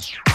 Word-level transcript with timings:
house. 0.00 0.29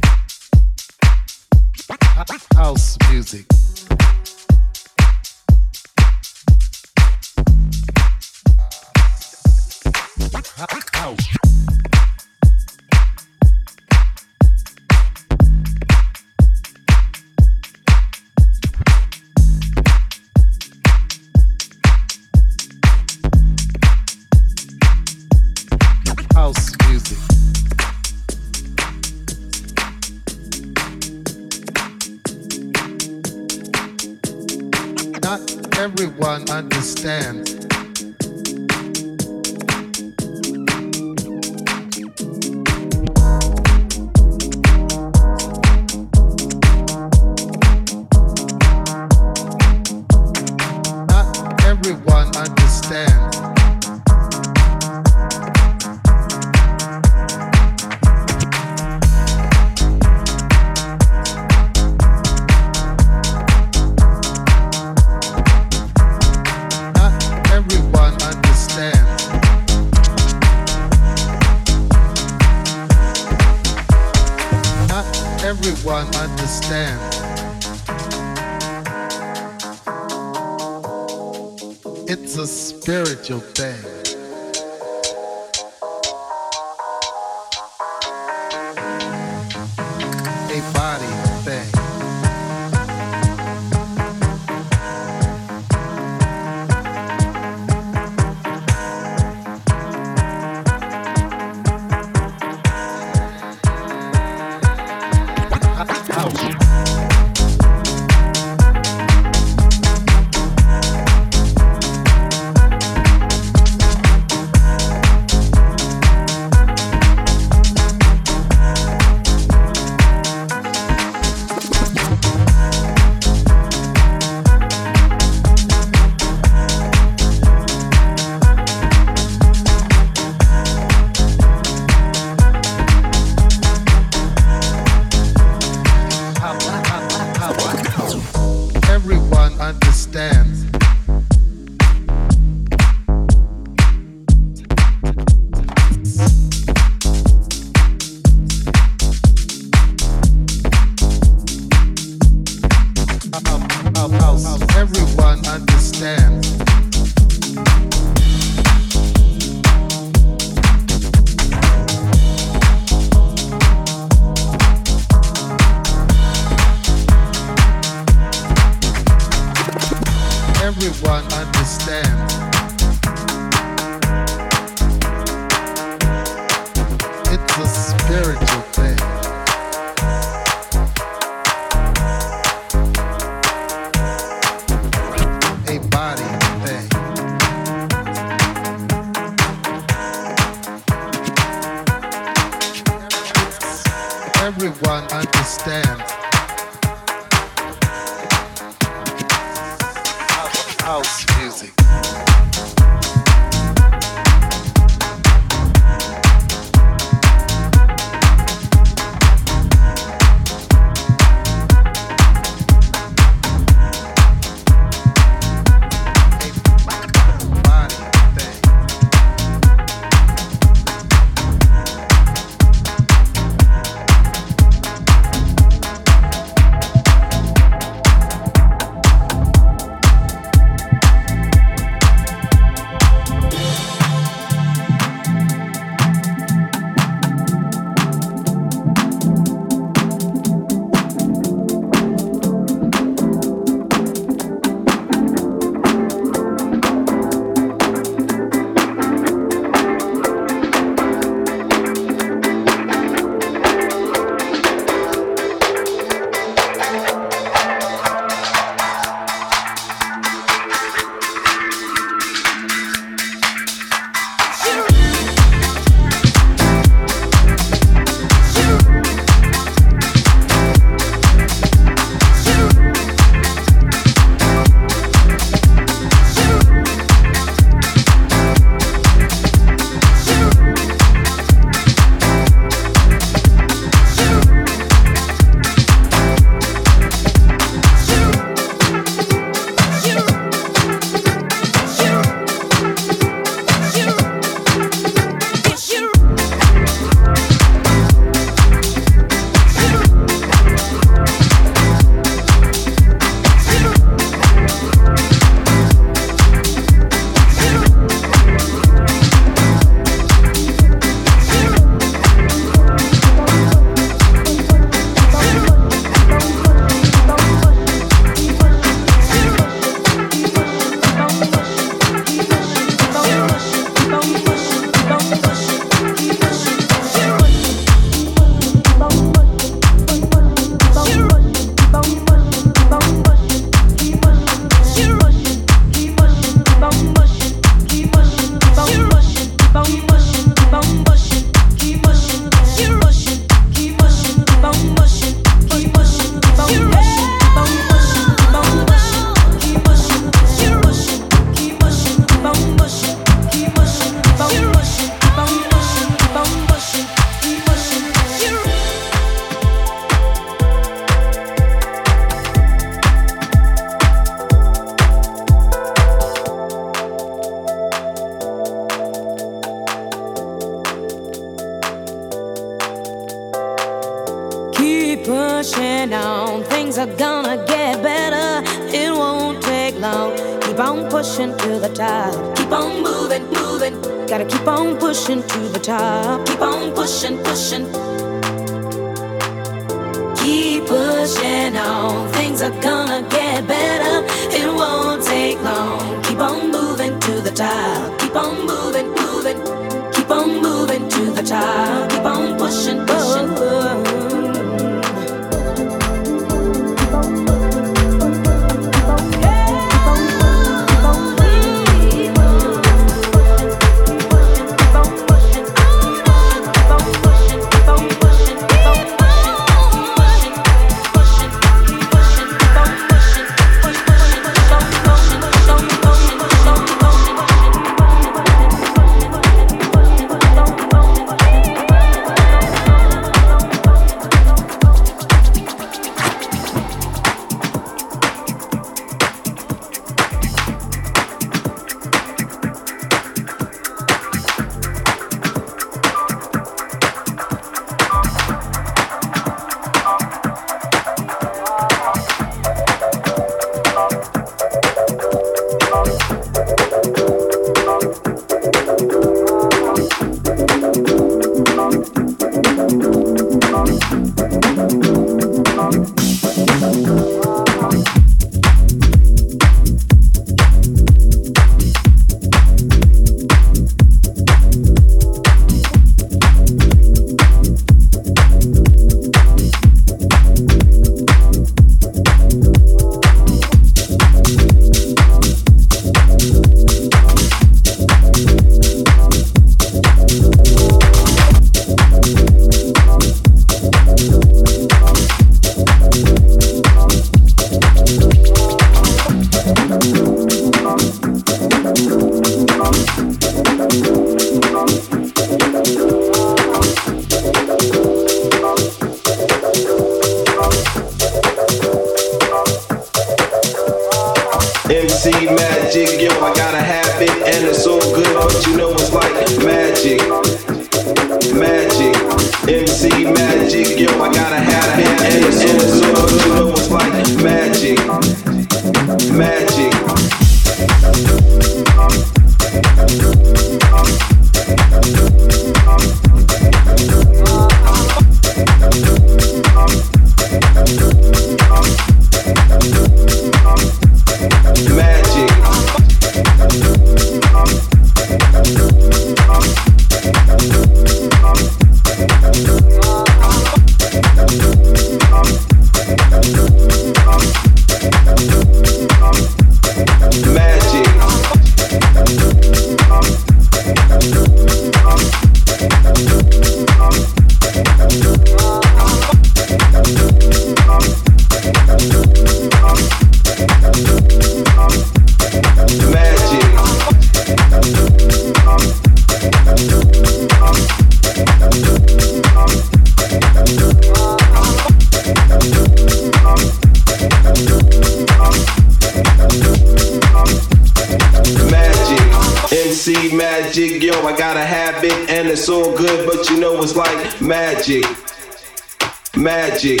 Magic. 599.36 600.00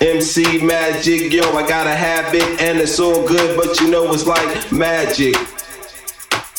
MC 0.00 0.62
magic, 0.64 1.32
yo, 1.32 1.42
I 1.56 1.66
got 1.66 1.86
a 1.86 1.94
habit 1.94 2.42
and 2.60 2.78
a 2.80 2.86
soul 2.86 3.26
good, 3.26 3.56
but 3.56 3.80
you 3.80 3.90
know, 3.90 4.04
what's 4.04 4.26
like 4.26 4.72
magic 4.72 5.34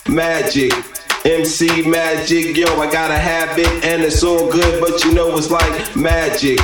magic 0.09 0.73
MC 1.25 1.81
Magic 1.81 2.55
yo 2.55 2.67
I 2.79 2.89
got 2.89 3.11
a 3.11 3.17
habit 3.17 3.67
and 3.83 4.01
it's 4.01 4.23
all 4.23 4.49
good, 4.49 4.79
but 4.79 5.03
you 5.03 5.13
know 5.13 5.37
it's 5.37 5.51
like 5.51 5.95
magic. 5.95 6.57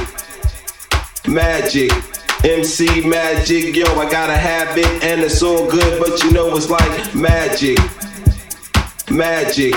Magic. 1.27 1.91
MC 2.46 3.05
magic, 3.05 3.75
yo, 3.75 3.86
I 4.00 4.10
got 4.10 4.29
a 4.29 4.38
habit 4.38 4.86
and 5.03 5.22
it's 5.22 5.43
all 5.43 5.70
good, 5.70 6.00
but 6.00 6.24
you 6.24 6.32
know 6.32 6.55
it's 6.55 6.70
like 6.70 7.13
magic. 7.13 7.77
Magic. 9.12 9.75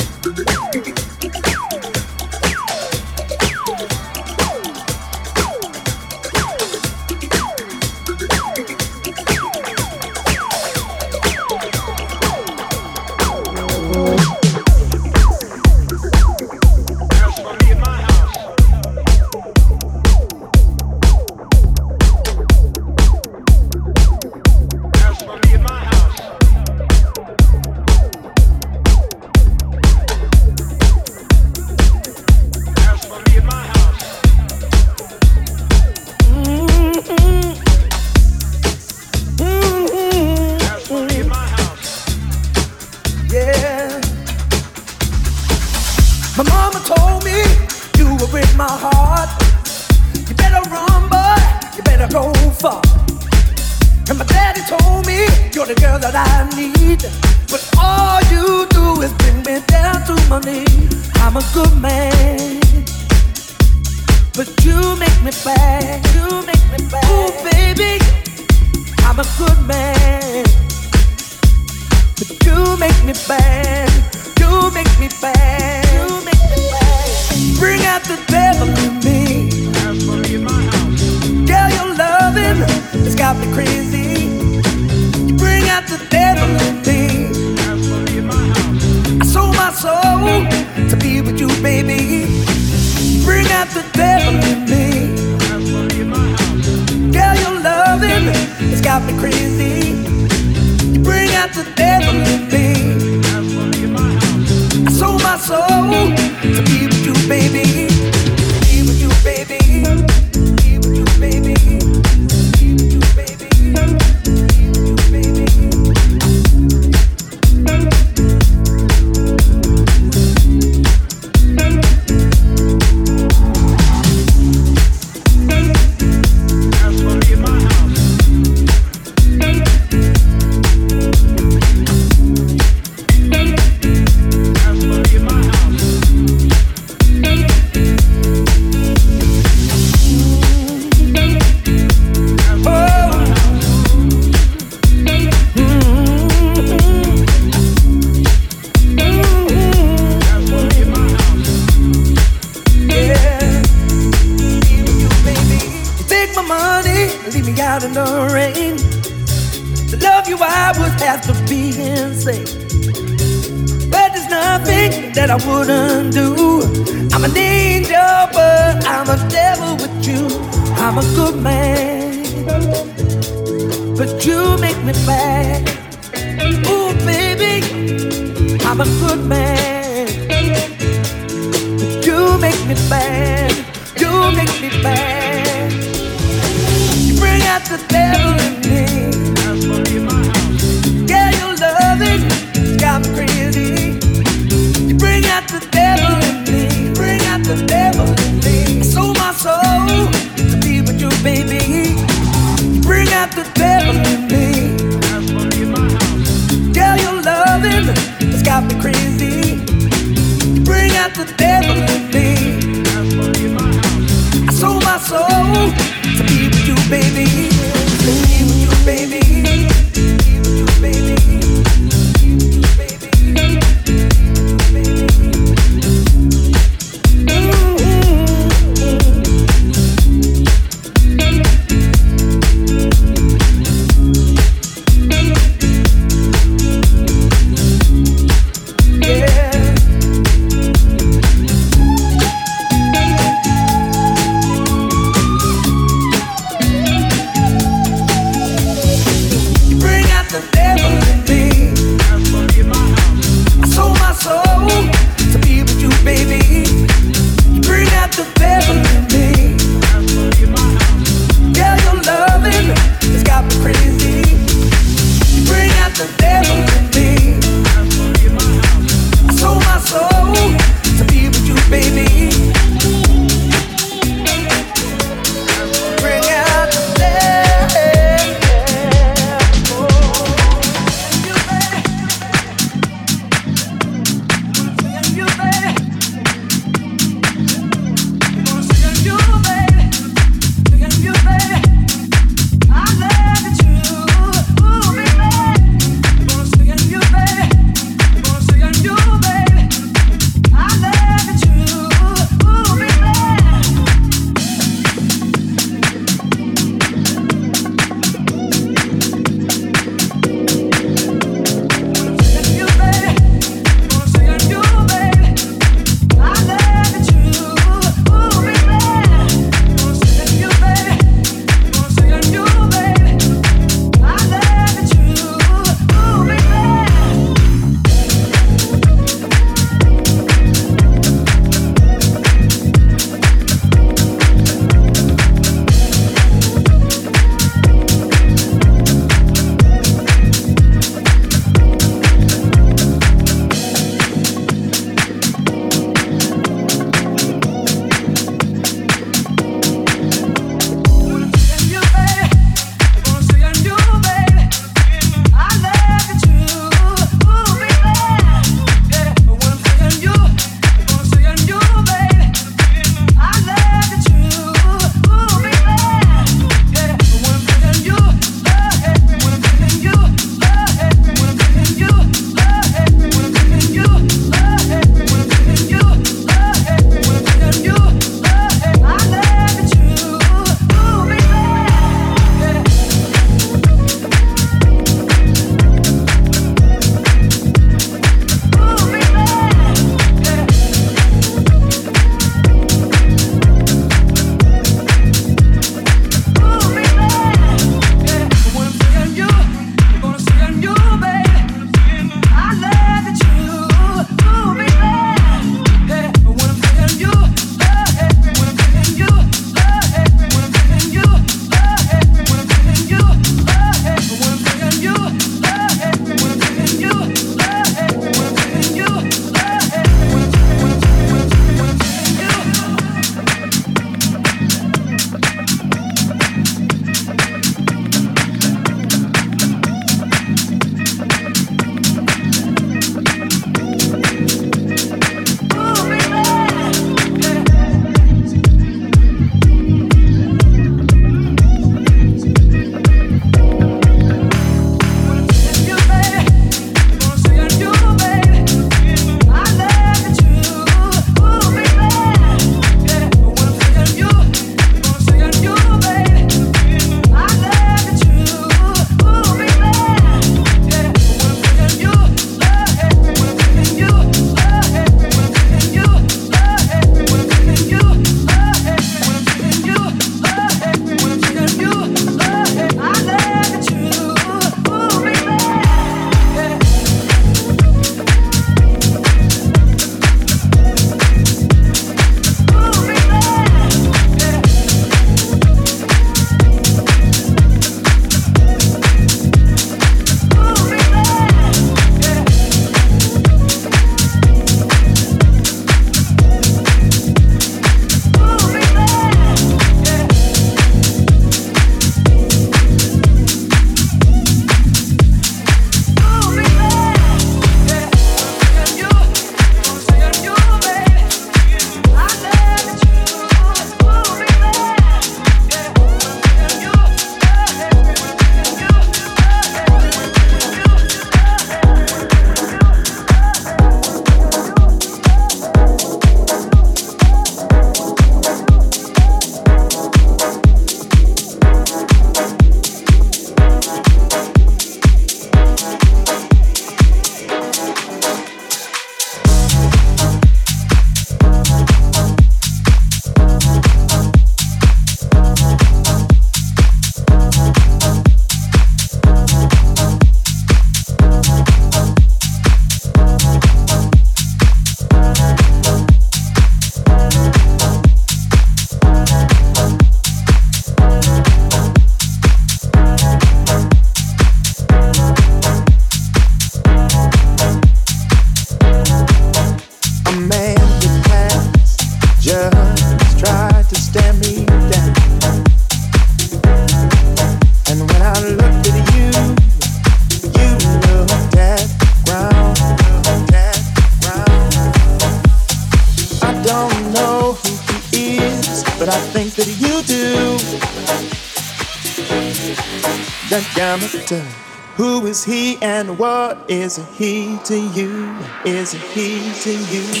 What 596.31 596.49
is 596.49 596.77
he 596.97 597.37
to 597.43 597.59
you? 597.59 598.17
Is 598.45 598.71
he 598.71 599.33
to 599.43 599.51
you? 599.51 600.00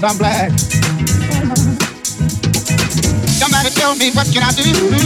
cause 0.00 0.12
I'm 0.12 0.18
black. 0.18 0.50
Somebody 3.28 3.70
tell 3.70 3.96
me 3.96 4.10
what 4.12 4.26
can 4.32 4.42
I 4.42 4.52
do? 4.52 4.97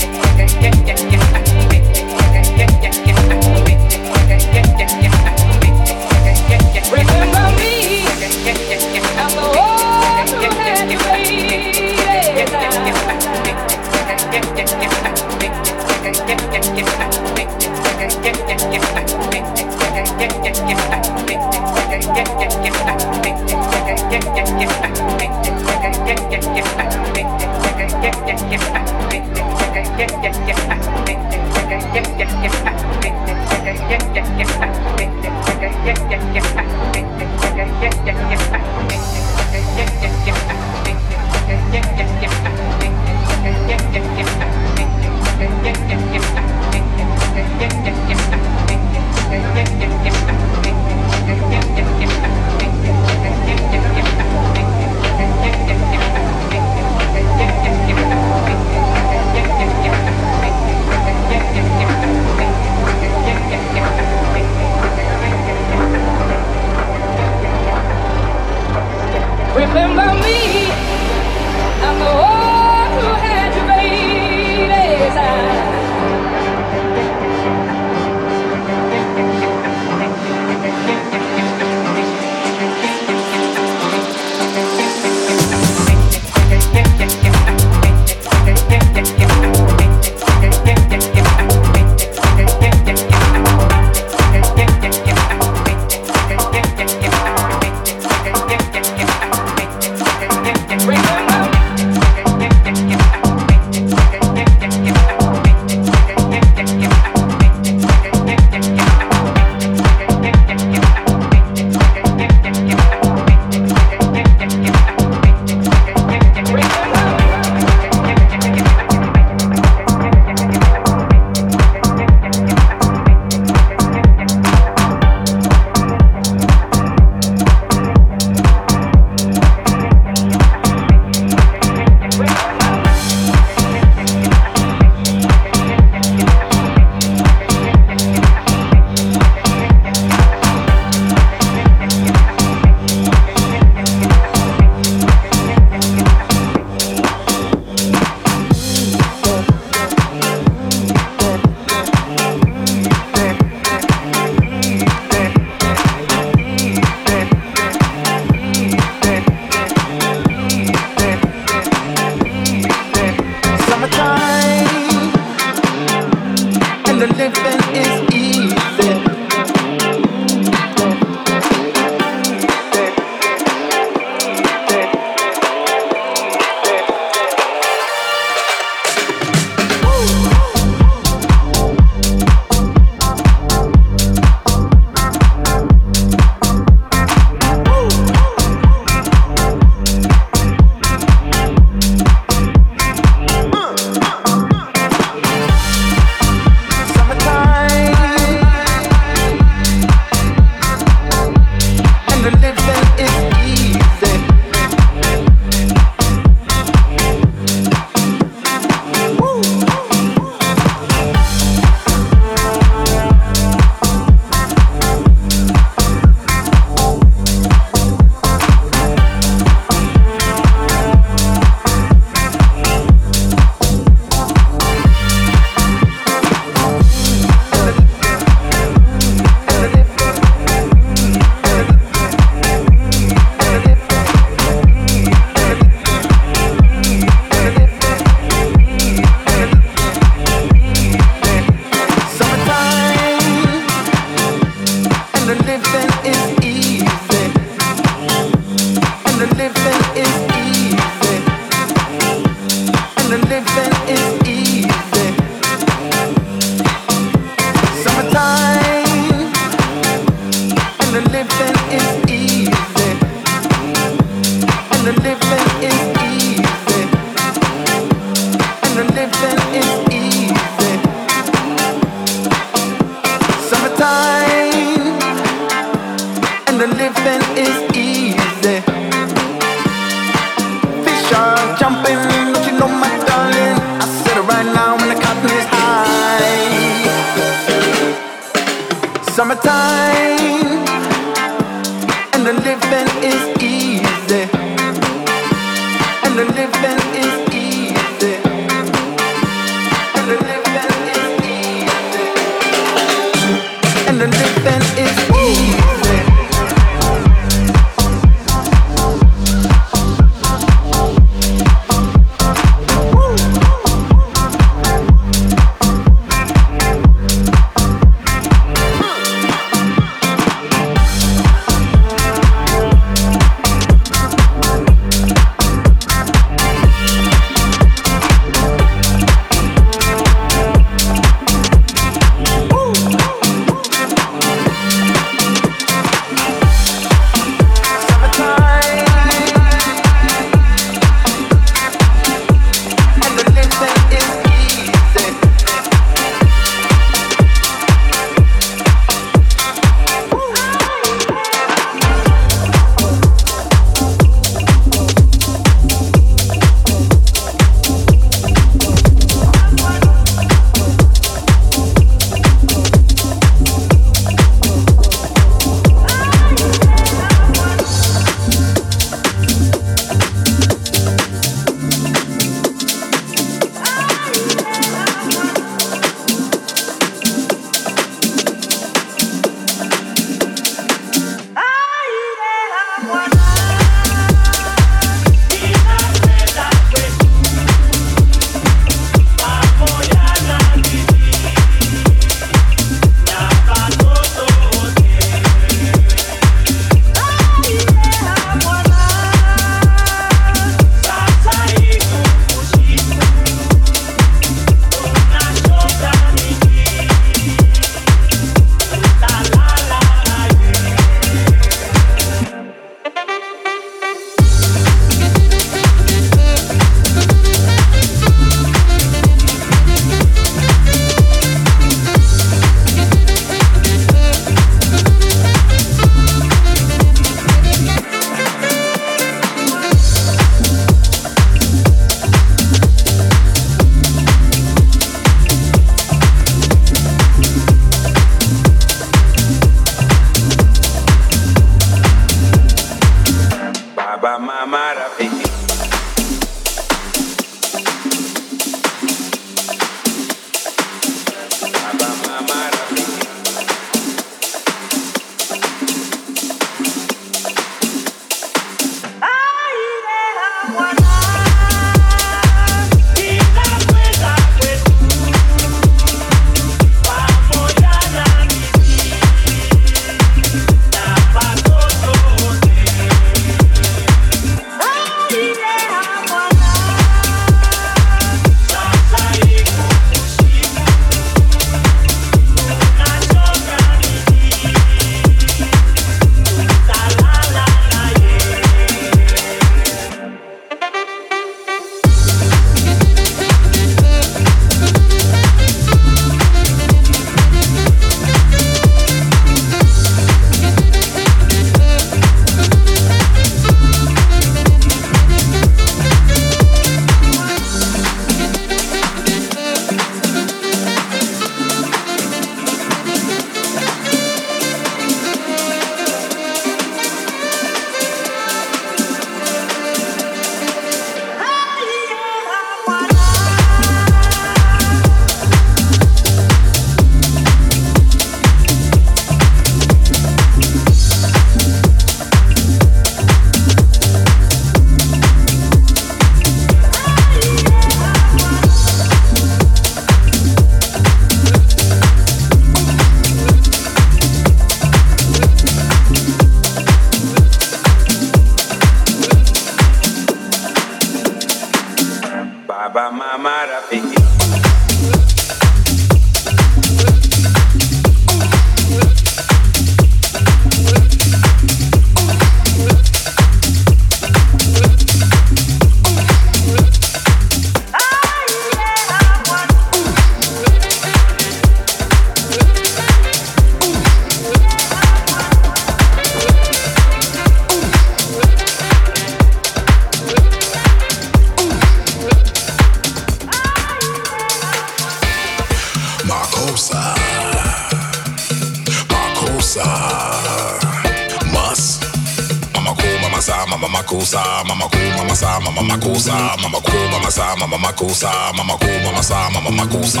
sa, 598.00 598.32
mama 598.32 598.56
ko, 598.56 598.64
mama 598.80 599.02
sa, 599.04 599.28
mama 599.28 599.50
makusa. 599.52 600.00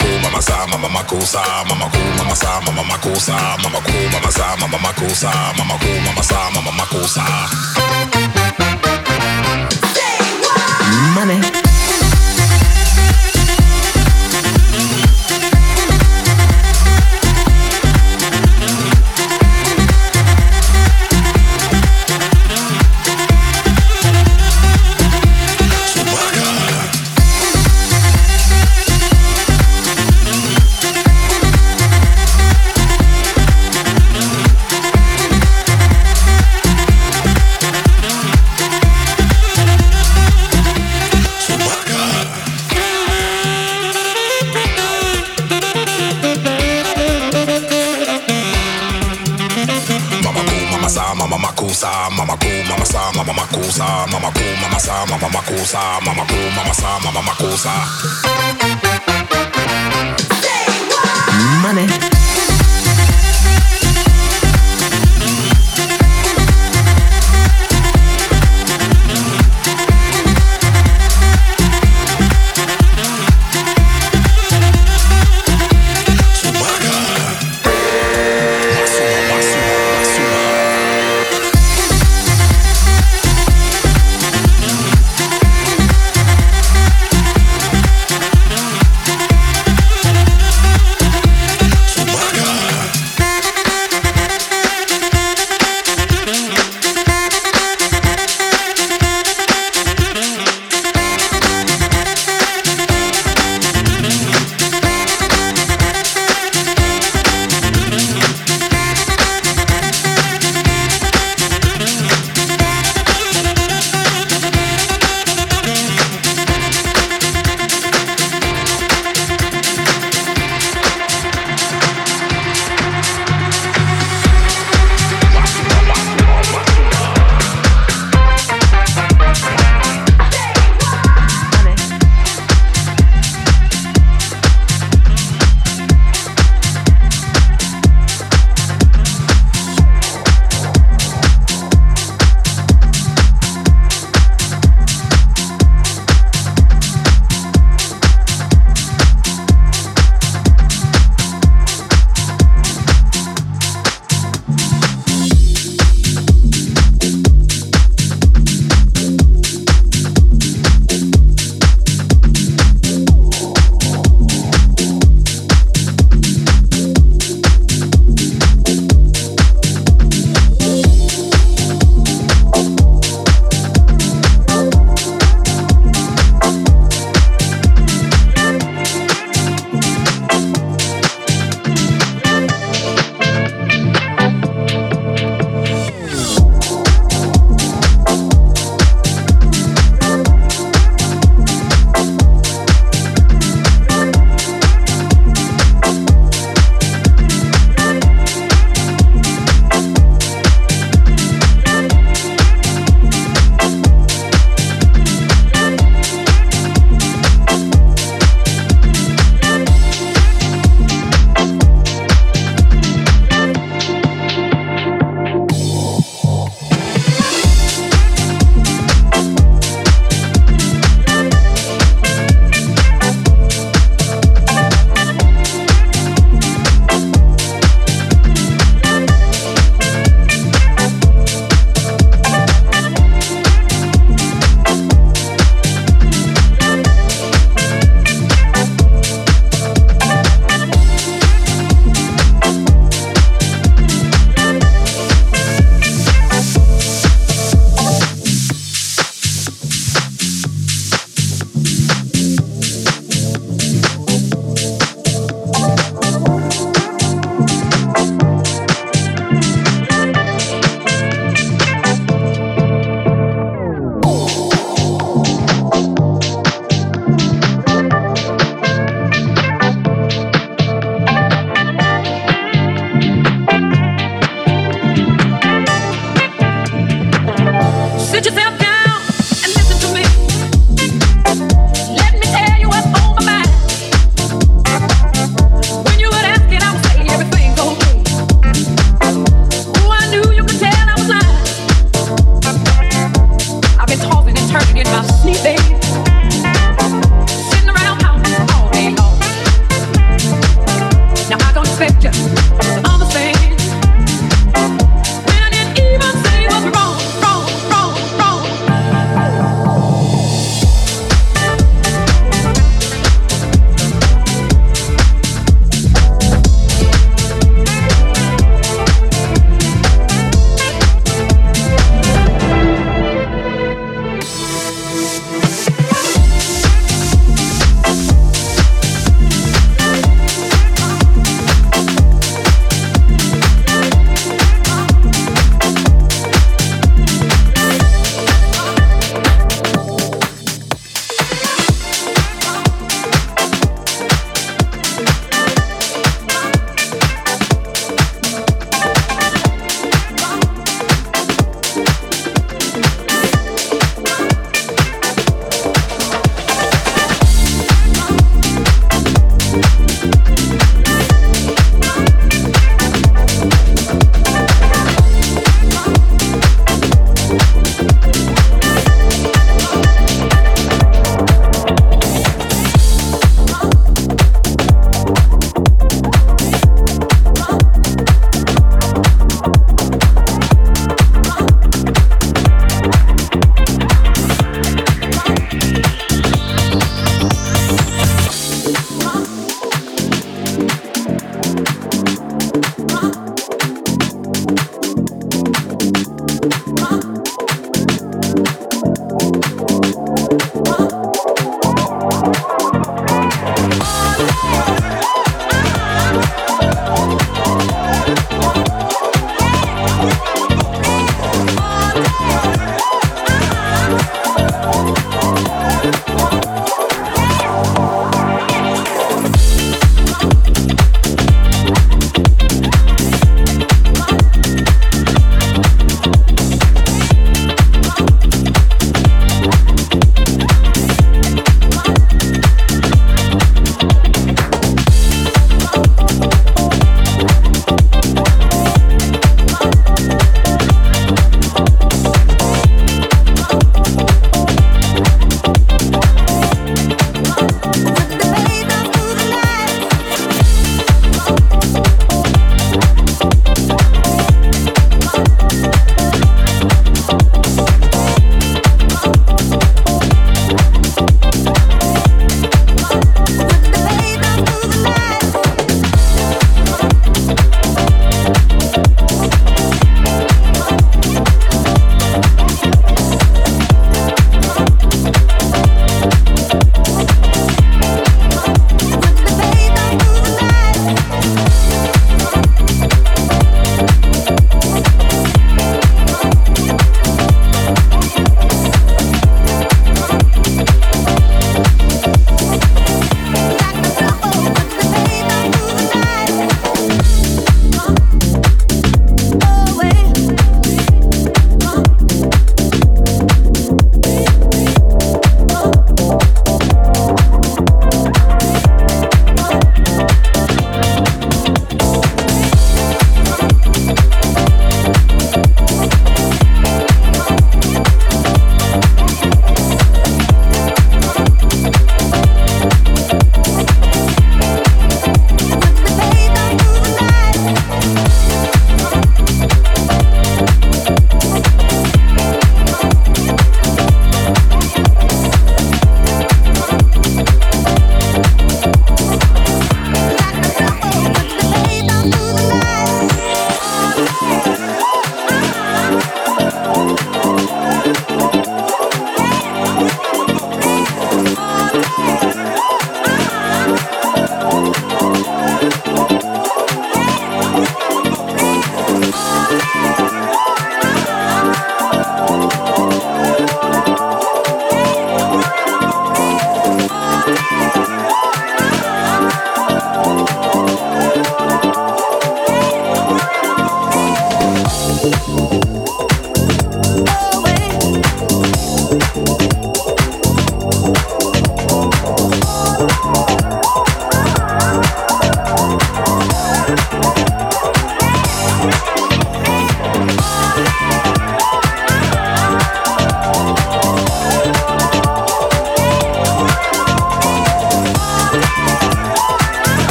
Ko, 0.00 0.08
mama 0.24 0.40
sa, 0.40 0.64
mama 0.64 0.88
makusa, 0.88 1.42
mama 1.68 1.73